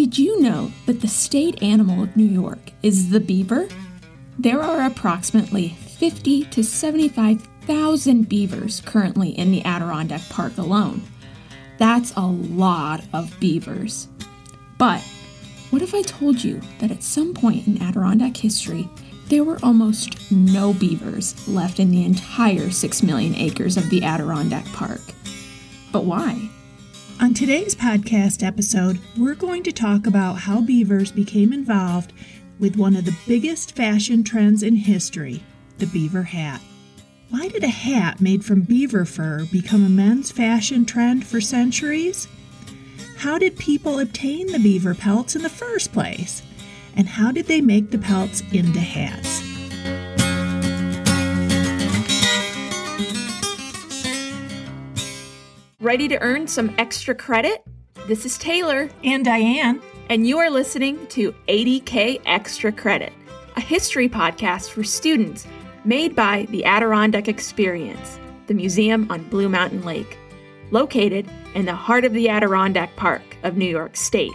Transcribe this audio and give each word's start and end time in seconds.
Did 0.00 0.16
you 0.16 0.40
know 0.40 0.72
that 0.86 1.02
the 1.02 1.08
state 1.08 1.62
animal 1.62 2.02
of 2.02 2.16
New 2.16 2.24
York 2.24 2.72
is 2.82 3.10
the 3.10 3.20
beaver? 3.20 3.68
There 4.38 4.62
are 4.62 4.86
approximately 4.86 5.76
50 5.98 6.46
to 6.46 6.64
75,000 6.64 8.26
beavers 8.26 8.80
currently 8.80 9.28
in 9.38 9.52
the 9.52 9.62
Adirondack 9.62 10.22
Park 10.30 10.56
alone. 10.56 11.02
That's 11.76 12.14
a 12.16 12.22
lot 12.22 13.04
of 13.12 13.38
beavers. 13.40 14.08
But 14.78 15.02
what 15.68 15.82
if 15.82 15.94
I 15.94 16.00
told 16.00 16.42
you 16.42 16.62
that 16.78 16.90
at 16.90 17.02
some 17.02 17.34
point 17.34 17.66
in 17.66 17.82
Adirondack 17.82 18.38
history, 18.38 18.88
there 19.26 19.44
were 19.44 19.58
almost 19.62 20.32
no 20.32 20.72
beavers 20.72 21.46
left 21.46 21.78
in 21.78 21.90
the 21.90 22.06
entire 22.06 22.70
6 22.70 23.02
million 23.02 23.34
acres 23.34 23.76
of 23.76 23.90
the 23.90 24.02
Adirondack 24.02 24.64
Park? 24.72 25.02
But 25.92 26.06
why? 26.06 26.48
On 27.20 27.34
today's 27.34 27.74
podcast 27.74 28.42
episode, 28.42 28.98
we're 29.14 29.34
going 29.34 29.62
to 29.64 29.72
talk 29.72 30.06
about 30.06 30.38
how 30.38 30.62
beavers 30.62 31.12
became 31.12 31.52
involved 31.52 32.14
with 32.58 32.76
one 32.76 32.96
of 32.96 33.04
the 33.04 33.14
biggest 33.28 33.76
fashion 33.76 34.24
trends 34.24 34.62
in 34.62 34.74
history 34.74 35.42
the 35.76 35.86
beaver 35.88 36.22
hat. 36.22 36.62
Why 37.28 37.48
did 37.48 37.62
a 37.62 37.68
hat 37.68 38.22
made 38.22 38.42
from 38.42 38.62
beaver 38.62 39.04
fur 39.04 39.44
become 39.52 39.84
a 39.84 39.90
men's 39.90 40.30
fashion 40.30 40.86
trend 40.86 41.26
for 41.26 41.42
centuries? 41.42 42.26
How 43.18 43.36
did 43.36 43.58
people 43.58 43.98
obtain 43.98 44.46
the 44.46 44.58
beaver 44.58 44.94
pelts 44.94 45.36
in 45.36 45.42
the 45.42 45.50
first 45.50 45.92
place? 45.92 46.42
And 46.96 47.06
how 47.06 47.32
did 47.32 47.46
they 47.46 47.60
make 47.60 47.90
the 47.90 47.98
pelts 47.98 48.42
into 48.50 48.80
hats? 48.80 49.49
Ready 55.90 56.06
to 56.06 56.22
earn 56.22 56.46
some 56.46 56.72
extra 56.78 57.16
credit? 57.16 57.66
This 58.06 58.24
is 58.24 58.38
Taylor. 58.38 58.88
And 59.02 59.24
Diane. 59.24 59.82
And 60.08 60.24
you 60.24 60.38
are 60.38 60.48
listening 60.48 61.04
to 61.08 61.32
ADK 61.48 62.20
Extra 62.26 62.70
Credit, 62.70 63.12
a 63.56 63.60
history 63.60 64.08
podcast 64.08 64.70
for 64.70 64.84
students 64.84 65.48
made 65.84 66.14
by 66.14 66.46
the 66.50 66.64
Adirondack 66.64 67.26
Experience, 67.26 68.20
the 68.46 68.54
museum 68.54 69.10
on 69.10 69.28
Blue 69.30 69.48
Mountain 69.48 69.84
Lake, 69.84 70.16
located 70.70 71.28
in 71.56 71.66
the 71.66 71.74
heart 71.74 72.04
of 72.04 72.12
the 72.12 72.28
Adirondack 72.28 72.94
Park 72.94 73.22
of 73.42 73.56
New 73.56 73.68
York 73.68 73.96
State. 73.96 74.30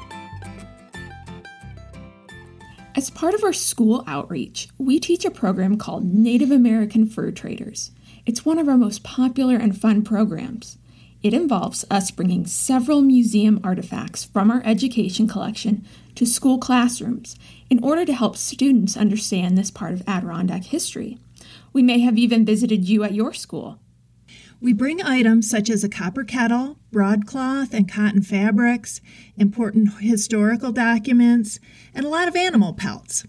As 2.97 3.09
part 3.09 3.33
of 3.33 3.45
our 3.45 3.53
school 3.53 4.03
outreach, 4.07 4.67
we 4.77 4.99
teach 4.99 5.23
a 5.23 5.31
program 5.31 5.77
called 5.77 6.03
Native 6.03 6.51
American 6.51 7.07
Fur 7.07 7.31
Traders. 7.31 7.91
It's 8.25 8.43
one 8.43 8.59
of 8.59 8.67
our 8.67 8.77
most 8.77 9.03
popular 9.03 9.55
and 9.55 9.79
fun 9.79 10.01
programs. 10.01 10.77
It 11.23 11.33
involves 11.33 11.85
us 11.89 12.11
bringing 12.11 12.45
several 12.45 13.01
museum 13.01 13.59
artifacts 13.63 14.23
from 14.23 14.51
our 14.51 14.61
education 14.63 15.27
collection 15.27 15.85
to 16.15 16.25
school 16.25 16.57
classrooms 16.57 17.35
in 17.69 17.83
order 17.83 18.05
to 18.05 18.13
help 18.13 18.37
students 18.37 18.95
understand 18.95 19.57
this 19.57 19.71
part 19.71 19.93
of 19.93 20.03
Adirondack 20.07 20.65
history. 20.65 21.17
We 21.73 21.81
may 21.81 21.99
have 21.99 22.17
even 22.17 22.45
visited 22.45 22.87
you 22.87 23.03
at 23.03 23.13
your 23.13 23.33
school. 23.33 23.79
We 24.61 24.71
bring 24.71 25.01
items 25.01 25.49
such 25.49 25.69
as 25.69 25.83
a 25.83 25.89
copper 25.89 26.23
kettle, 26.23 26.77
broadcloth 26.91 27.73
and 27.73 27.91
cotton 27.91 28.21
fabrics, 28.21 29.01
important 29.35 29.99
historical 29.99 30.71
documents, 30.71 31.59
and 31.93 32.05
a 32.05 32.09
lot 32.09 32.27
of 32.27 32.35
animal 32.35 32.73
pelts. 32.73 33.25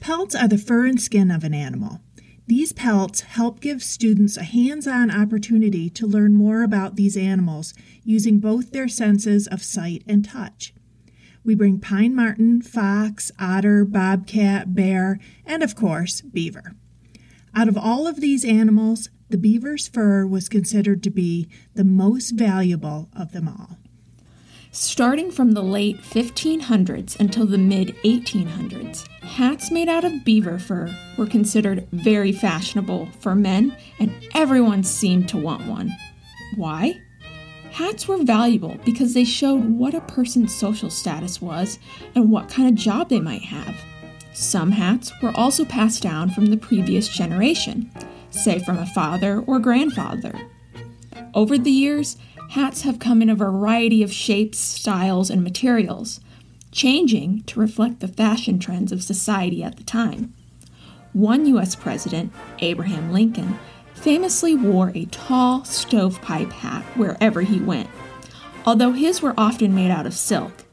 Pelts 0.00 0.34
are 0.34 0.48
the 0.48 0.58
fur 0.58 0.86
and 0.86 1.00
skin 1.00 1.30
of 1.30 1.44
an 1.44 1.54
animal. 1.54 2.00
These 2.48 2.72
pelts 2.72 3.22
help 3.22 3.60
give 3.60 3.82
students 3.82 4.36
a 4.36 4.44
hands 4.44 4.86
on 4.86 5.10
opportunity 5.10 5.90
to 5.90 6.06
learn 6.06 6.32
more 6.34 6.62
about 6.62 6.94
these 6.94 7.16
animals 7.16 7.74
using 8.04 8.38
both 8.38 8.70
their 8.70 8.86
senses 8.86 9.48
of 9.48 9.64
sight 9.64 10.04
and 10.06 10.24
touch. 10.24 10.72
We 11.44 11.56
bring 11.56 11.80
pine 11.80 12.14
marten, 12.14 12.62
fox, 12.62 13.32
otter, 13.40 13.84
bobcat, 13.84 14.76
bear, 14.76 15.18
and 15.44 15.64
of 15.64 15.74
course, 15.74 16.20
beaver. 16.20 16.76
Out 17.52 17.68
of 17.68 17.76
all 17.76 18.06
of 18.06 18.20
these 18.20 18.44
animals, 18.44 19.08
the 19.28 19.38
beaver's 19.38 19.88
fur 19.88 20.24
was 20.24 20.48
considered 20.48 21.02
to 21.02 21.10
be 21.10 21.48
the 21.74 21.84
most 21.84 22.30
valuable 22.30 23.08
of 23.12 23.32
them 23.32 23.48
all. 23.48 23.78
Starting 24.70 25.30
from 25.30 25.52
the 25.52 25.62
late 25.62 25.98
1500s 26.02 27.18
until 27.18 27.46
the 27.46 27.58
mid 27.58 27.96
1800s, 28.04 29.08
hats 29.22 29.70
made 29.70 29.88
out 29.88 30.04
of 30.04 30.24
beaver 30.24 30.58
fur 30.58 30.94
were 31.16 31.26
considered 31.26 31.86
very 31.92 32.32
fashionable 32.32 33.08
for 33.20 33.34
men, 33.34 33.74
and 33.98 34.12
everyone 34.34 34.82
seemed 34.82 35.28
to 35.28 35.38
want 35.38 35.66
one. 35.66 35.90
Why? 36.56 37.00
Hats 37.70 38.08
were 38.08 38.22
valuable 38.22 38.76
because 38.84 39.14
they 39.14 39.24
showed 39.24 39.64
what 39.64 39.94
a 39.94 40.00
person's 40.02 40.54
social 40.54 40.90
status 40.90 41.40
was 41.40 41.78
and 42.14 42.30
what 42.30 42.48
kind 42.48 42.68
of 42.68 42.74
job 42.74 43.08
they 43.08 43.20
might 43.20 43.42
have. 43.42 43.76
Some 44.32 44.72
hats 44.72 45.12
were 45.22 45.32
also 45.34 45.64
passed 45.64 46.02
down 46.02 46.30
from 46.30 46.46
the 46.46 46.56
previous 46.56 47.08
generation, 47.08 47.90
say 48.30 48.58
from 48.58 48.78
a 48.78 48.86
father 48.86 49.40
or 49.46 49.58
grandfather. 49.58 50.34
Over 51.34 51.58
the 51.58 51.70
years, 51.70 52.16
hats 52.50 52.82
have 52.82 52.98
come 52.98 53.22
in 53.22 53.30
a 53.30 53.34
variety 53.34 54.02
of 54.02 54.12
shapes, 54.12 54.58
styles, 54.58 55.30
and 55.30 55.42
materials, 55.42 56.20
changing 56.72 57.42
to 57.44 57.60
reflect 57.60 58.00
the 58.00 58.08
fashion 58.08 58.58
trends 58.58 58.92
of 58.92 59.02
society 59.02 59.62
at 59.62 59.76
the 59.76 59.84
time. 59.84 60.34
One 61.12 61.46
U.S. 61.46 61.74
president, 61.74 62.32
Abraham 62.58 63.12
Lincoln, 63.12 63.58
famously 63.94 64.54
wore 64.54 64.92
a 64.94 65.06
tall 65.06 65.64
stovepipe 65.64 66.52
hat 66.52 66.84
wherever 66.96 67.40
he 67.40 67.58
went, 67.58 67.88
although 68.66 68.92
his 68.92 69.22
were 69.22 69.34
often 69.38 69.74
made 69.74 69.90
out 69.90 70.06
of 70.06 70.14
silk. 70.14 70.64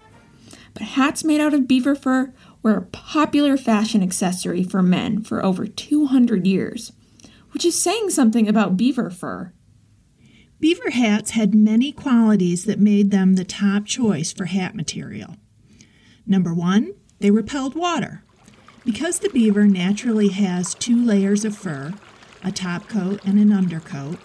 But 0.73 0.84
hats 0.84 1.23
made 1.23 1.40
out 1.40 1.53
of 1.53 1.67
beaver 1.67 1.95
fur 1.95 2.34
were 2.61 2.75
a 2.75 2.81
popular 2.81 3.57
fashion 3.57 4.03
accessory 4.03 4.63
for 4.63 4.81
men 4.81 5.22
for 5.22 5.44
over 5.44 5.67
200 5.67 6.45
years, 6.47 6.91
which 7.51 7.63
is 7.66 7.79
saying 7.79 8.09
something 8.09 8.47
about 8.47 8.78
beaver 8.78 9.09
fur. 9.09 9.53
Beaver 10.63 10.91
hats 10.91 11.31
had 11.31 11.53
many 11.53 11.91
qualities 11.91 12.63
that 12.63 12.79
made 12.79 13.12
them 13.12 13.35
the 13.35 13.44
top 13.44 13.85
choice 13.85 14.31
for 14.31 14.46
hat 14.46 14.75
material. 14.75 15.35
Number 16.25 16.53
one, 16.53 16.94
they 17.19 17.31
repelled 17.31 17.75
water. 17.75 18.24
Because 18.85 19.19
the 19.19 19.29
beaver 19.31 19.68
naturally 19.68 20.29
has 20.29 20.73
two 20.73 20.96
layers 20.96 21.44
of 21.44 21.57
fur, 21.57 21.91
a 22.46 22.50
top 22.50 22.88
coat 22.88 23.19
and 23.25 23.38
an 23.38 23.52
undercoat, 23.52 24.19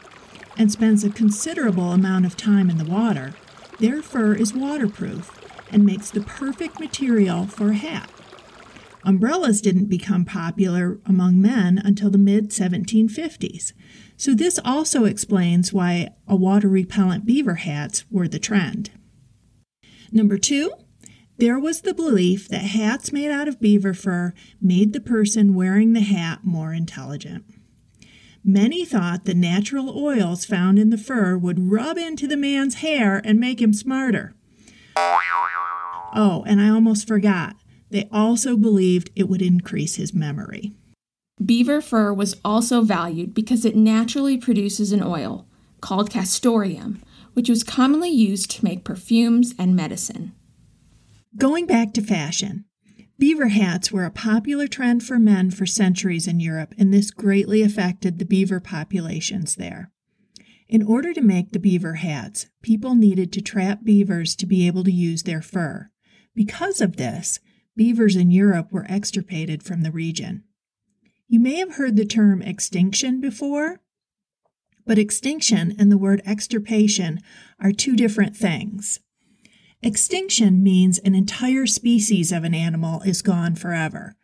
and 0.56 0.71
spends 0.71 1.03
a 1.03 1.10
considerable 1.10 1.91
amount 1.91 2.25
of 2.25 2.37
time 2.37 2.71
in 2.71 2.78
the 2.78 2.84
water, 2.84 3.34
their 3.81 4.00
fur 4.00 4.32
is 4.32 4.54
waterproof 4.54 5.37
and 5.72 5.84
makes 5.84 6.09
the 6.09 6.21
perfect 6.21 6.78
material 6.78 7.48
for 7.48 7.71
a 7.71 7.75
hat. 7.75 8.12
Umbrellas 9.04 9.60
didn't 9.60 9.86
become 9.86 10.25
popular 10.25 10.98
among 11.06 11.41
men 11.41 11.78
until 11.78 12.10
the 12.10 12.19
mid 12.19 12.50
1750s, 12.50 13.72
so 14.16 14.34
this 14.34 14.59
also 14.64 15.04
explains 15.04 15.72
why 15.72 16.10
a 16.26 16.36
water 16.36 16.69
repellent 16.69 17.25
beaver 17.25 17.56
hats 17.56 18.04
were 18.10 18.28
the 18.28 18.38
trend. 18.38 18.91
Number 20.10 20.38
two, 20.38 20.72
there 21.38 21.59
was 21.59 21.82
the 21.82 21.94
belief 21.94 22.48
that 22.48 22.62
hats 22.62 23.12
made 23.12 23.31
out 23.31 23.47
of 23.47 23.60
beaver 23.60 23.94
fur 23.94 24.34
made 24.60 24.92
the 24.92 25.00
person 25.00 25.54
wearing 25.54 25.92
the 25.92 26.00
hat 26.00 26.41
more 26.42 26.72
intelligent. 26.72 27.44
Many 28.42 28.84
thought 28.84 29.25
the 29.25 29.34
natural 29.34 29.97
oils 29.97 30.44
found 30.44 30.78
in 30.78 30.91
the 30.91 30.98
fur 30.98 31.36
would 31.36 31.70
rub 31.70 31.98
into 31.98 32.26
the 32.26 32.36
man's 32.36 32.76
hair 32.76 33.20
and 33.25 33.38
make 33.38 33.60
him 33.60 33.72
smarter. 33.72 34.34
Oh, 36.15 36.44
and 36.47 36.60
I 36.60 36.70
almost 36.70 37.06
forgot. 37.06 37.56
They 37.91 38.09
also 38.12 38.56
believed 38.56 39.10
it 39.15 39.28
would 39.28 39.43
increase 39.43 39.97
his 39.97 40.12
memory. 40.12 40.72
Beaver 41.44 41.81
fur 41.81 42.12
was 42.12 42.37
also 42.44 42.82
valued 42.82 43.32
because 43.34 43.65
it 43.65 43.76
naturally 43.76 44.37
produces 44.37 44.93
an 44.93 45.03
oil 45.03 45.47
called 45.81 46.10
castoreum, 46.10 47.03
which 47.34 47.48
was 47.48 47.62
commonly 47.62 48.10
used 48.10 48.50
to 48.50 48.65
make 48.65 48.84
perfumes 48.84 49.54
and 49.59 49.77
medicine. 49.77 50.32
Going 51.37 51.66
back 51.66 51.93
to 51.94 52.03
fashion, 52.03 52.65
beaver 53.18 53.48
hats 53.48 53.92
were 53.92 54.04
a 54.04 54.10
popular 54.10 54.66
trend 54.66 55.04
for 55.04 55.18
men 55.18 55.51
for 55.51 55.66
centuries 55.66 56.27
in 56.27 56.41
Europe, 56.41 56.74
and 56.77 56.92
this 56.92 57.13
greatly 57.13 57.63
affected 57.63 58.18
the 58.18 58.24
beaver 58.24 58.59
populations 58.59 59.54
there. 59.54 59.92
In 60.68 60.83
order 60.83 61.15
to 61.15 61.21
make 61.21 61.53
the 61.53 61.59
beaver 61.59 61.95
hats, 61.95 62.47
people 62.63 62.95
needed 62.95 63.33
to 63.33 63.41
trap 63.41 63.84
beavers 63.84 64.34
to 64.36 64.47
be 64.47 64.66
able 64.66 64.84
to 64.84 64.92
use 64.92 65.22
their 65.22 65.41
fur. 65.41 65.91
Because 66.34 66.80
of 66.80 66.97
this, 66.97 67.39
beavers 67.78 68.16
in 68.16 68.30
Europe 68.30 68.72
were 68.72 68.84
extirpated 68.91 69.63
from 69.63 69.83
the 69.83 69.92
region. 69.92 70.42
You 71.28 71.39
may 71.39 71.54
have 71.54 71.77
heard 71.77 71.97
the 71.97 72.04
term 72.04 72.42
extinction 72.42 73.21
before, 73.21 73.80
but 74.84 74.98
extinction 74.98 75.75
and 75.78 75.91
the 75.91 75.97
word 75.97 76.21
extirpation 76.27 77.21
are 77.60 77.72
two 77.72 77.95
different 77.95 78.36
things. 78.36 78.98
Extinction 79.80 80.63
means 80.63 80.98
an 80.98 81.15
entire 81.15 81.66
species 81.66 82.33
of 82.33 82.42
an 82.42 82.53
animal 82.53 83.01
is 83.03 83.22
gone 83.22 83.54
forever. 83.54 84.16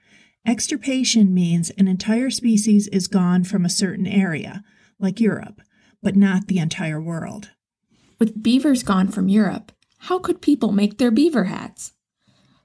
Extirpation 0.45 1.33
means 1.33 1.71
an 1.79 1.87
entire 1.87 2.31
species 2.31 2.89
is 2.89 3.07
gone 3.07 3.45
from 3.45 3.65
a 3.65 3.71
certain 3.71 4.07
area, 4.07 4.65
like 4.99 5.21
Europe, 5.21 5.63
but 6.03 6.17
not 6.17 6.49
the 6.49 6.59
entire 6.59 7.01
world. 7.01 7.51
With 8.19 8.43
beavers 8.43 8.83
gone 8.83 9.09
from 9.09 9.29
Europe, 9.29 9.71
how 9.99 10.19
could 10.19 10.43
people 10.43 10.73
make 10.73 10.99
their 10.99 11.11
beaver 11.11 11.45
hats? 11.45 11.94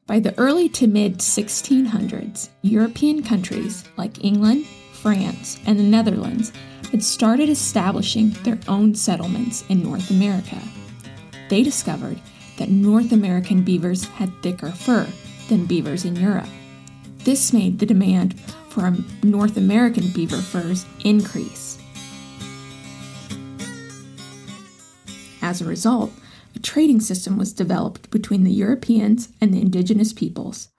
By 0.10 0.20
the 0.20 0.36
early 0.40 0.68
to 0.70 0.88
mid 0.88 1.20
1600s, 1.20 2.50
European 2.64 3.22
countries 3.22 3.84
like 3.96 4.24
England, 4.26 4.66
France, 4.92 5.60
and 5.68 5.78
the 5.78 5.84
Netherlands 5.84 6.52
had 6.92 7.04
started 7.04 7.48
establishing 7.48 8.32
their 8.42 8.58
own 8.68 8.96
settlements 8.96 9.64
in 9.70 9.84
North 9.84 10.10
America. 10.10 10.58
They 11.50 11.62
discovered 11.62 12.20
that 12.58 12.72
North 12.72 13.12
American 13.12 13.62
beavers 13.62 14.06
had 14.06 14.34
thicker 14.42 14.72
fur 14.72 15.08
than 15.48 15.68
beavers 15.68 16.06
in 16.06 16.16
Europe. 16.16 16.50
This 17.20 17.54
made 17.54 17.78
the 17.78 17.86
demand 17.86 18.40
for 18.70 18.92
North 19.22 19.58
American 19.58 20.08
beaver 20.08 20.38
furs 20.38 20.88
increase. 21.06 21.78
As 25.44 25.62
a 25.62 25.66
result, 25.66 26.12
a 26.56 26.60
trading 26.60 27.00
system 27.00 27.38
was 27.38 27.54
developed 27.54 28.10
between 28.10 28.44
the 28.44 28.52
Europeans 28.52 29.30
and 29.40 29.54
the 29.54 29.62
indigenous 29.62 30.14
peoples. 30.14 30.70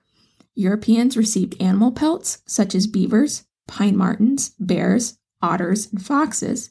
Europeans 0.54 1.16
received 1.16 1.60
animal 1.60 1.92
pelts 1.92 2.42
such 2.46 2.74
as 2.74 2.86
beavers, 2.86 3.44
pine 3.66 3.96
martens, 3.96 4.50
bears, 4.58 5.18
otters, 5.40 5.90
and 5.92 6.04
foxes, 6.04 6.70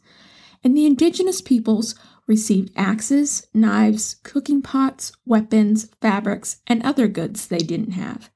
and 0.63 0.75
the 0.75 0.85
indigenous 0.85 1.41
peoples 1.41 1.95
received 2.27 2.71
axes, 2.75 3.47
knives, 3.53 4.17
cooking 4.23 4.61
pots, 4.61 5.11
weapons, 5.25 5.89
fabrics, 6.01 6.61
and 6.67 6.83
other 6.83 7.07
goods 7.07 7.47
they 7.47 7.57
didn't 7.57 7.93
have. 7.93 8.29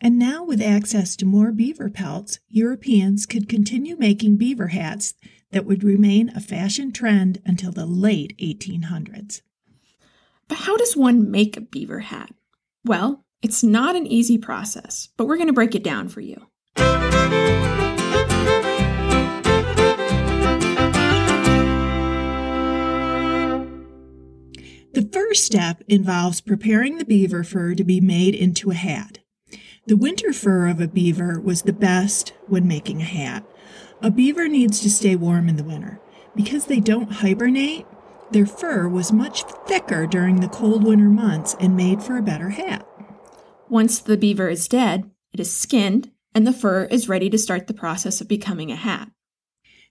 And 0.00 0.18
now, 0.18 0.44
with 0.44 0.62
access 0.62 1.16
to 1.16 1.26
more 1.26 1.52
beaver 1.52 1.90
pelts, 1.90 2.38
Europeans 2.48 3.26
could 3.26 3.48
continue 3.48 3.96
making 3.96 4.36
beaver 4.36 4.68
hats 4.68 5.14
that 5.50 5.64
would 5.64 5.82
remain 5.82 6.30
a 6.30 6.40
fashion 6.40 6.92
trend 6.92 7.40
until 7.44 7.72
the 7.72 7.86
late 7.86 8.36
1800s. 8.38 9.42
But 10.48 10.58
how 10.58 10.76
does 10.76 10.96
one 10.96 11.30
make 11.30 11.56
a 11.56 11.60
beaver 11.60 12.00
hat? 12.00 12.30
Well, 12.84 13.24
it's 13.42 13.62
not 13.62 13.94
an 13.94 14.06
easy 14.06 14.38
process, 14.38 15.10
but 15.16 15.26
we're 15.26 15.36
going 15.36 15.48
to 15.48 15.52
break 15.52 15.74
it 15.74 15.84
down 15.84 16.08
for 16.08 16.20
you. 16.20 16.46
The 24.94 25.08
first 25.12 25.44
step 25.44 25.84
involves 25.86 26.40
preparing 26.40 26.98
the 26.98 27.04
beaver 27.04 27.44
fur 27.44 27.74
to 27.74 27.84
be 27.84 28.00
made 28.00 28.34
into 28.34 28.70
a 28.70 28.74
hat. 28.74 29.18
The 29.86 29.96
winter 29.96 30.32
fur 30.32 30.66
of 30.66 30.80
a 30.80 30.88
beaver 30.88 31.40
was 31.40 31.62
the 31.62 31.72
best 31.72 32.32
when 32.46 32.66
making 32.66 33.00
a 33.00 33.04
hat. 33.04 33.44
A 34.02 34.10
beaver 34.10 34.48
needs 34.48 34.80
to 34.80 34.90
stay 34.90 35.14
warm 35.14 35.48
in 35.48 35.56
the 35.56 35.64
winter. 35.64 36.00
Because 36.34 36.66
they 36.66 36.80
don't 36.80 37.12
hibernate, 37.12 37.86
their 38.30 38.46
fur 38.46 38.88
was 38.88 39.12
much 39.12 39.42
thicker 39.66 40.06
during 40.06 40.40
the 40.40 40.48
cold 40.48 40.84
winter 40.84 41.08
months 41.08 41.56
and 41.60 41.76
made 41.76 42.02
for 42.02 42.16
a 42.16 42.22
better 42.22 42.50
hat. 42.50 42.86
Once 43.68 43.98
the 43.98 44.16
beaver 44.16 44.48
is 44.48 44.68
dead, 44.68 45.10
it 45.32 45.40
is 45.40 45.54
skinned 45.54 46.10
and 46.34 46.46
the 46.46 46.52
fur 46.52 46.84
is 46.84 47.08
ready 47.08 47.30
to 47.30 47.38
start 47.38 47.66
the 47.66 47.74
process 47.74 48.20
of 48.20 48.28
becoming 48.28 48.70
a 48.70 48.76
hat. 48.76 49.10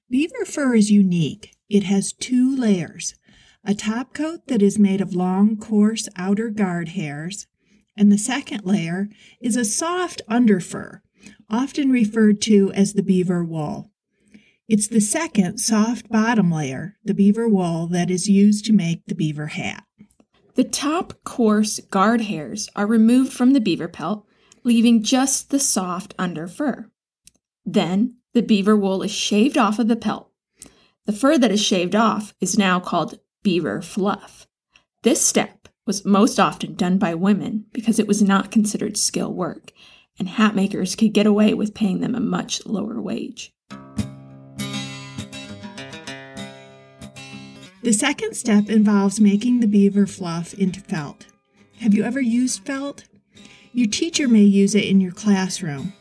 Beaver 0.09 0.45
fur 0.45 0.75
is 0.75 0.91
unique. 0.91 1.55
It 1.69 1.83
has 1.83 2.13
two 2.13 2.55
layers 2.55 3.15
a 3.63 3.75
top 3.75 4.13
coat 4.13 4.47
that 4.47 4.61
is 4.61 4.79
made 4.79 5.01
of 5.01 5.13
long, 5.13 5.57
coarse 5.57 6.07
outer 6.15 6.49
guard 6.49 6.89
hairs, 6.89 7.47
and 7.97 8.09
the 8.09 8.17
second 8.17 8.63
layer 8.63 9.09
is 9.41 9.57
a 9.57 9.65
soft 9.65 10.21
underfur, 10.29 11.01
often 11.49 11.91
referred 11.91 12.39
to 12.43 12.71
as 12.71 12.93
the 12.93 13.03
beaver 13.03 13.43
wool. 13.43 13.91
It's 14.69 14.89
the 14.89 14.99
second 14.99 15.59
soft 15.59 16.09
bottom 16.09 16.51
layer, 16.51 16.97
the 17.01 17.13
beaver 17.13 17.47
wool, 17.47 17.87
that 17.87 18.11
is 18.11 18.27
used 18.27 18.65
to 18.65 18.73
make 18.73 19.05
the 19.05 19.15
beaver 19.15 19.47
hat. 19.47 19.85
The 20.55 20.65
top 20.65 21.13
coarse 21.23 21.79
guard 21.89 22.19
hairs 22.21 22.67
are 22.75 22.85
removed 22.85 23.31
from 23.31 23.53
the 23.53 23.61
beaver 23.61 23.87
pelt, 23.87 24.25
leaving 24.65 25.03
just 25.03 25.51
the 25.51 25.59
soft 25.59 26.13
under 26.19 26.47
fur. 26.47 26.91
Then 27.65 28.15
the 28.33 28.41
beaver 28.41 28.75
wool 28.75 29.03
is 29.03 29.11
shaved 29.11 29.57
off 29.57 29.79
of 29.79 29.87
the 29.87 29.95
pelt. 29.95 30.31
The 31.05 31.13
fur 31.13 31.37
that 31.37 31.51
is 31.51 31.63
shaved 31.63 31.95
off 31.95 32.33
is 32.41 32.57
now 32.57 32.81
called 32.81 33.19
beaver 33.43 33.81
fluff. 33.81 34.47
This 35.03 35.25
step 35.25 35.69
was 35.85 36.03
most 36.03 36.41
often 36.41 36.73
done 36.73 36.97
by 36.97 37.15
women 37.15 37.67
because 37.71 37.99
it 37.99 38.07
was 38.07 38.21
not 38.21 38.51
considered 38.51 38.97
skill 38.97 39.33
work, 39.33 39.71
and 40.19 40.27
hat 40.27 40.55
makers 40.55 40.93
could 40.97 41.13
get 41.13 41.25
away 41.25 41.53
with 41.53 41.73
paying 41.73 42.01
them 42.01 42.15
a 42.15 42.19
much 42.19 42.65
lower 42.65 43.01
wage. 43.01 43.53
The 47.83 47.93
second 47.93 48.35
step 48.35 48.69
involves 48.69 49.19
making 49.19 49.59
the 49.59 49.67
beaver 49.67 50.07
fluff 50.07 50.53
into 50.53 50.81
felt. 50.81 51.27
Have 51.79 51.93
you 51.93 52.03
ever 52.03 52.19
used 52.19 52.65
felt? 52.65 53.03
Your 53.71 53.87
teacher 53.87 54.27
may 54.27 54.41
use 54.41 54.73
it 54.73 54.85
in 54.85 54.99
your 54.99 55.11
classroom. 55.11 55.93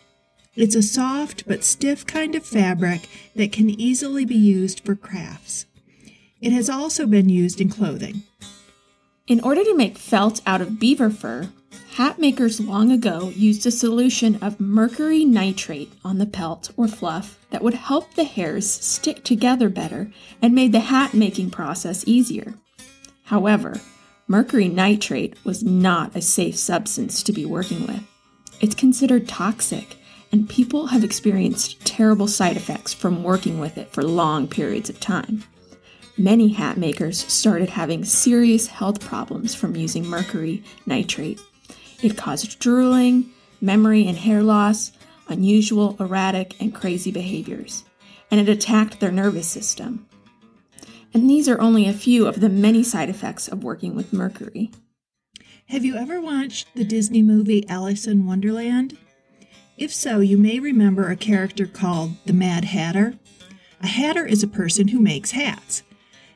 It's 0.54 0.74
a 0.74 0.82
soft 0.82 1.46
but 1.46 1.62
stiff 1.62 2.06
kind 2.06 2.34
of 2.34 2.46
fabric 2.46 3.08
that 3.34 3.52
can 3.52 3.68
easily 3.68 4.24
be 4.24 4.36
used 4.36 4.80
for 4.80 4.94
crafts. 4.94 5.66
It 6.40 6.52
has 6.52 6.70
also 6.70 7.06
been 7.06 7.28
used 7.28 7.60
in 7.60 7.68
clothing. 7.68 8.22
In 9.26 9.40
order 9.40 9.62
to 9.62 9.76
make 9.76 9.98
felt 9.98 10.40
out 10.46 10.62
of 10.62 10.80
beaver 10.80 11.10
fur, 11.10 11.50
hat 11.92 12.18
makers 12.18 12.60
long 12.60 12.90
ago 12.90 13.30
used 13.34 13.66
a 13.66 13.70
solution 13.70 14.36
of 14.42 14.60
mercury 14.60 15.24
nitrate 15.24 15.92
on 16.04 16.18
the 16.18 16.26
pelt 16.26 16.70
or 16.76 16.88
fluff 16.88 17.38
that 17.50 17.62
would 17.62 17.74
help 17.74 18.14
the 18.14 18.24
hairs 18.24 18.70
stick 18.70 19.24
together 19.24 19.68
better 19.68 20.10
and 20.40 20.54
made 20.54 20.72
the 20.72 20.80
hat 20.80 21.14
making 21.14 21.50
process 21.50 22.04
easier. 22.06 22.54
However, 23.24 23.80
mercury 24.28 24.68
nitrate 24.68 25.34
was 25.44 25.62
not 25.62 26.14
a 26.14 26.22
safe 26.22 26.56
substance 26.56 27.22
to 27.22 27.32
be 27.32 27.44
working 27.44 27.86
with. 27.86 28.02
It's 28.60 28.74
considered 28.74 29.28
toxic, 29.28 29.96
and 30.32 30.48
people 30.48 30.88
have 30.88 31.04
experienced 31.04 31.84
terrible 31.84 32.28
side 32.28 32.56
effects 32.56 32.92
from 32.92 33.22
working 33.22 33.58
with 33.58 33.78
it 33.78 33.92
for 33.92 34.02
long 34.02 34.48
periods 34.48 34.90
of 34.90 35.00
time 35.00 35.44
many 36.18 36.48
hat 36.48 36.76
makers 36.76 37.18
started 37.32 37.70
having 37.70 38.04
serious 38.04 38.66
health 38.66 39.00
problems 39.00 39.54
from 39.54 39.76
using 39.76 40.06
mercury 40.06 40.62
nitrate. 40.86 41.40
It 42.02 42.16
caused 42.16 42.58
drooling, 42.58 43.30
memory 43.60 44.06
and 44.06 44.18
hair 44.18 44.42
loss, 44.42 44.92
unusual, 45.28 45.96
erratic, 45.98 46.60
and 46.60 46.74
crazy 46.74 47.10
behaviors, 47.10 47.84
and 48.30 48.40
it 48.40 48.48
attacked 48.48 49.00
their 49.00 49.12
nervous 49.12 49.46
system. 49.46 50.06
And 51.14 51.28
these 51.28 51.48
are 51.48 51.60
only 51.60 51.88
a 51.88 51.94
few 51.94 52.26
of 52.26 52.40
the 52.40 52.48
many 52.48 52.82
side 52.82 53.08
effects 53.08 53.48
of 53.48 53.64
working 53.64 53.94
with 53.94 54.12
mercury. 54.12 54.70
Have 55.68 55.84
you 55.84 55.96
ever 55.96 56.20
watched 56.20 56.68
the 56.74 56.84
Disney 56.84 57.22
movie 57.22 57.68
Alice 57.68 58.06
in 58.06 58.26
Wonderland? 58.26 58.96
If 59.76 59.92
so, 59.92 60.20
you 60.20 60.38
may 60.38 60.60
remember 60.60 61.10
a 61.10 61.16
character 61.16 61.66
called 61.66 62.12
the 62.26 62.32
Mad 62.32 62.66
Hatter. 62.66 63.14
A 63.80 63.86
hatter 63.86 64.24
is 64.24 64.42
a 64.42 64.48
person 64.48 64.88
who 64.88 65.00
makes 65.00 65.32
hats 65.32 65.82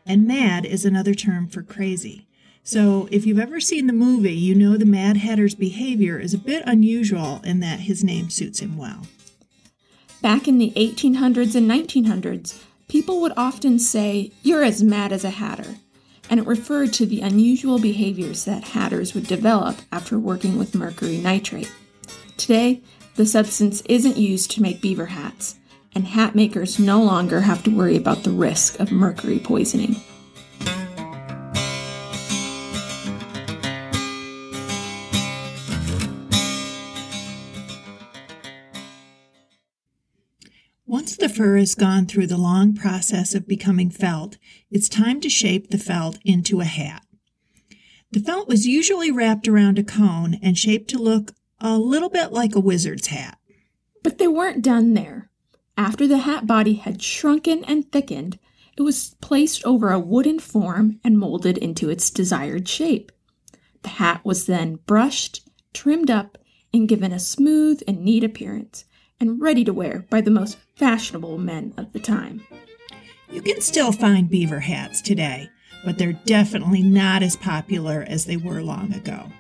and 0.07 0.27
mad 0.27 0.65
is 0.65 0.85
another 0.85 1.15
term 1.15 1.47
for 1.47 1.63
crazy. 1.63 2.27
So, 2.71 3.09
if 3.11 3.27
you've 3.27 3.41
ever 3.41 3.59
seen 3.59 3.89
the 3.89 3.93
movie, 3.93 4.33
you 4.33 4.55
know 4.55 4.77
the 4.77 4.85
Mad 4.85 5.17
Hatter's 5.17 5.57
behavior 5.57 6.21
is 6.21 6.33
a 6.33 6.39
bit 6.39 6.63
unusual 6.67 7.41
in 7.43 7.59
that 7.59 7.81
his 7.81 8.05
name 8.05 8.31
suits 8.31 8.61
him 8.61 8.77
well. 8.77 9.09
Back 10.23 10.47
in 10.47 10.59
the 10.59 10.71
1800s 10.77 11.57
and 11.57 11.69
1900s, 11.69 12.63
people 12.87 13.21
would 13.23 13.33
often 13.37 13.81
say, 13.81 14.31
You're 14.45 14.63
as 14.63 14.85
mad 14.85 15.11
as 15.11 15.25
a 15.25 15.31
hatter, 15.31 15.79
and 16.31 16.39
it 16.39 16.47
referred 16.47 16.93
to 16.93 17.07
the 17.07 17.23
unusual 17.23 17.81
behaviors 17.81 18.45
that 18.45 18.63
hatters 18.63 19.15
would 19.15 19.27
develop 19.27 19.79
after 19.91 20.17
working 20.17 20.57
with 20.57 20.77
mercury 20.77 21.17
nitrate. 21.17 21.73
Today, 22.37 22.83
the 23.17 23.27
substance 23.27 23.81
isn't 23.87 24.17
used 24.17 24.53
to 24.53 24.63
make 24.63 24.81
beaver 24.81 25.07
hats, 25.07 25.57
and 25.93 26.07
hat 26.07 26.37
makers 26.37 26.79
no 26.79 27.03
longer 27.03 27.41
have 27.41 27.65
to 27.65 27.77
worry 27.77 27.97
about 27.97 28.23
the 28.23 28.31
risk 28.31 28.79
of 28.79 28.93
mercury 28.93 29.41
poisoning. 29.41 29.97
Fur 41.29 41.57
has 41.57 41.75
gone 41.75 42.07
through 42.07 42.27
the 42.27 42.37
long 42.39 42.75
process 42.75 43.35
of 43.35 43.49
becoming 43.49 43.91
felt, 43.91 44.39
it's 44.71 44.89
time 44.89 45.21
to 45.21 45.29
shape 45.29 45.71
the 45.71 45.79
felt 45.79 46.19
into 46.25 46.61
a 46.61 46.65
hat. 46.65 47.05
The 48.13 48.21
felt 48.21 48.49
was 48.49 48.67
usually 48.67 49.11
wrapped 49.11 49.47
around 49.47 49.79
a 49.79 49.85
cone 49.85 50.39
and 50.43 50.59
shaped 50.59 50.91
to 50.91 50.99
look 50.99 51.33
a 51.61 51.79
little 51.79 52.09
bit 52.09 52.33
like 52.33 52.55
a 52.55 52.61
wizard's 52.61 53.09
hat. 53.09 53.39
But 54.03 54.19
they 54.19 54.27
weren't 54.27 54.63
done 54.63 54.95
there. 54.95 55.31
After 55.77 56.07
the 56.07 56.19
hat 56.19 56.47
body 56.47 56.75
had 56.75 57.03
shrunken 57.03 57.65
and 57.65 57.91
thickened, 57.91 58.39
it 58.77 58.83
was 58.83 59.15
placed 59.21 59.65
over 59.65 59.91
a 59.91 60.01
wooden 60.01 60.39
form 60.39 61.01
and 61.05 61.19
molded 61.19 61.59
into 61.59 61.91
its 61.91 62.11
desired 62.11 62.69
shape. 62.69 63.13
The 63.83 63.91
hat 63.91 64.23
was 64.25 64.47
then 64.47 64.77
brushed, 64.87 65.49
trimmed 65.73 66.11
up, 66.11 66.39
and 66.73 66.89
given 66.89 67.13
a 67.13 67.19
smooth 67.19 67.83
and 67.87 68.05
neat 68.05 68.25
appearance, 68.25 68.85
and 69.21 69.41
ready 69.41 69.65
to 69.65 69.73
wear 69.73 70.07
by 70.11 70.21
the 70.21 70.31
most 70.31 70.59
fashionable 70.77 71.39
men 71.39 71.75
of 71.77 71.93
the 71.93 72.01
time. 72.01 72.43
You 73.31 73.43
can 73.43 73.61
still 73.61 73.93
find 73.93 74.29
beaver 74.29 74.61
hats 74.61 75.01
today, 75.01 75.51
but 75.85 75.99
they're 75.99 76.19
definitely 76.25 76.83
not 76.83 77.23
as 77.23 77.37
popular 77.37 78.05
as 78.09 78.25
they 78.25 78.37
were 78.37 78.63
long 78.63 78.93
ago. 78.93 79.31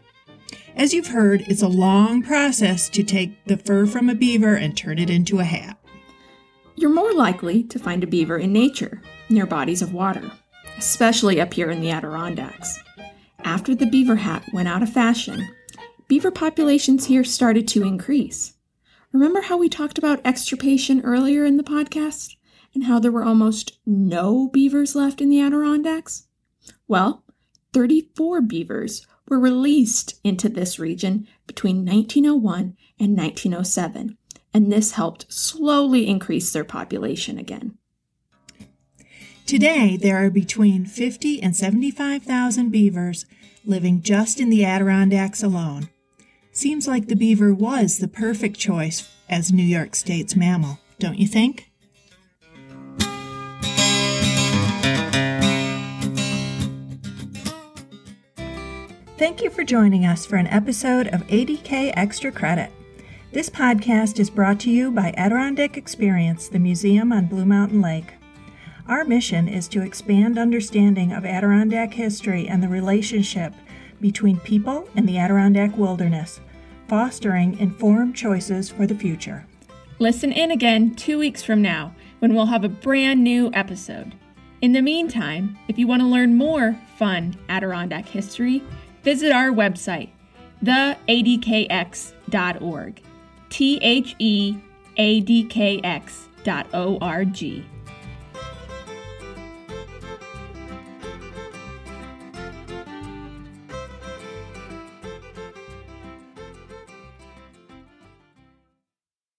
As 0.76 0.94
you've 0.94 1.08
heard, 1.08 1.42
it's 1.48 1.62
a 1.62 1.68
long 1.68 2.22
process 2.22 2.88
to 2.90 3.02
take 3.02 3.44
the 3.46 3.56
fur 3.56 3.86
from 3.86 4.08
a 4.08 4.14
beaver 4.14 4.54
and 4.54 4.76
turn 4.76 4.98
it 4.98 5.10
into 5.10 5.40
a 5.40 5.44
hat. 5.44 5.78
You're 6.76 6.90
more 6.94 7.12
likely 7.12 7.64
to 7.64 7.78
find 7.78 8.04
a 8.04 8.06
beaver 8.06 8.38
in 8.38 8.52
nature, 8.52 9.02
near 9.28 9.46
bodies 9.46 9.82
of 9.82 9.92
water, 9.92 10.30
especially 10.78 11.40
up 11.40 11.52
here 11.52 11.70
in 11.70 11.80
the 11.80 11.90
Adirondacks. 11.90 12.78
After 13.40 13.74
the 13.74 13.86
beaver 13.86 14.16
hat 14.16 14.44
went 14.52 14.68
out 14.68 14.82
of 14.82 14.92
fashion, 14.92 15.48
beaver 16.06 16.30
populations 16.30 17.06
here 17.06 17.24
started 17.24 17.66
to 17.68 17.82
increase. 17.82 18.54
Remember 19.12 19.40
how 19.40 19.58
we 19.58 19.68
talked 19.68 19.98
about 19.98 20.20
extirpation 20.24 21.00
earlier 21.00 21.44
in 21.44 21.56
the 21.56 21.64
podcast? 21.64 22.36
And 22.72 22.84
how 22.84 23.00
there 23.00 23.10
were 23.10 23.24
almost 23.24 23.78
no 23.84 24.48
beavers 24.48 24.94
left 24.94 25.20
in 25.20 25.28
the 25.28 25.40
Adirondacks? 25.40 26.28
Well, 26.86 27.24
34 27.72 28.42
beavers 28.42 29.04
were 29.28 29.40
released 29.40 30.20
into 30.22 30.48
this 30.48 30.78
region 30.78 31.26
between 31.48 31.84
1901 31.84 32.76
and 33.00 33.16
1907, 33.16 34.16
and 34.54 34.72
this 34.72 34.92
helped 34.92 35.32
slowly 35.32 36.06
increase 36.06 36.52
their 36.52 36.64
population 36.64 37.38
again. 37.38 37.76
Today, 39.44 39.96
there 39.96 40.24
are 40.24 40.30
between 40.30 40.84
50 40.86 41.42
and 41.42 41.56
75,000 41.56 42.70
beavers 42.70 43.26
living 43.64 44.00
just 44.00 44.38
in 44.38 44.50
the 44.50 44.64
Adirondacks 44.64 45.42
alone. 45.42 45.88
Seems 46.52 46.88
like 46.88 47.06
the 47.06 47.14
beaver 47.14 47.54
was 47.54 47.98
the 47.98 48.08
perfect 48.08 48.58
choice 48.58 49.08
as 49.28 49.52
New 49.52 49.62
York 49.62 49.94
State's 49.94 50.34
mammal, 50.34 50.80
don't 50.98 51.18
you 51.18 51.28
think? 51.28 51.70
Thank 59.16 59.42
you 59.42 59.50
for 59.50 59.62
joining 59.62 60.04
us 60.04 60.26
for 60.26 60.36
an 60.36 60.48
episode 60.48 61.06
of 61.08 61.26
ADK 61.28 61.92
Extra 61.94 62.32
Credit. 62.32 62.72
This 63.32 63.48
podcast 63.48 64.18
is 64.18 64.28
brought 64.28 64.58
to 64.60 64.70
you 64.70 64.90
by 64.90 65.14
Adirondack 65.16 65.76
Experience, 65.76 66.48
the 66.48 66.58
museum 66.58 67.12
on 67.12 67.26
Blue 67.26 67.44
Mountain 67.44 67.80
Lake. 67.80 68.14
Our 68.88 69.04
mission 69.04 69.46
is 69.46 69.68
to 69.68 69.82
expand 69.82 70.36
understanding 70.36 71.12
of 71.12 71.24
Adirondack 71.24 71.94
history 71.94 72.48
and 72.48 72.60
the 72.60 72.68
relationship 72.68 73.52
between 74.00 74.40
people 74.40 74.88
and 74.96 75.08
the 75.08 75.18
Adirondack 75.18 75.76
wilderness, 75.76 76.40
fostering 76.88 77.58
informed 77.58 78.16
choices 78.16 78.68
for 78.68 78.86
the 78.86 78.94
future. 78.94 79.46
Listen 79.98 80.32
in 80.32 80.50
again 80.50 80.94
two 80.94 81.18
weeks 81.18 81.42
from 81.42 81.60
now 81.60 81.94
when 82.20 82.34
we'll 82.34 82.46
have 82.46 82.64
a 82.64 82.68
brand 82.68 83.22
new 83.22 83.50
episode. 83.52 84.14
In 84.62 84.72
the 84.72 84.82
meantime, 84.82 85.58
if 85.68 85.78
you 85.78 85.86
want 85.86 86.02
to 86.02 86.06
learn 86.06 86.36
more 86.36 86.76
fun 86.96 87.36
Adirondack 87.48 88.06
history, 88.06 88.62
visit 89.02 89.32
our 89.32 89.50
website, 89.50 90.10
theadkx.org. 90.64 92.12
T 93.50 93.78
H 93.82 94.14
E 94.18 94.56
A 94.96 95.20
D 95.20 95.44
K 95.44 95.80
X 95.82 96.28
dot 96.44 96.66
O 96.72 96.98
R 97.00 97.24
G. 97.24 97.64